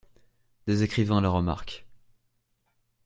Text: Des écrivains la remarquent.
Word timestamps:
Des 0.65 0.81
écrivains 0.81 1.21
la 1.21 1.29
remarquent. 1.29 1.85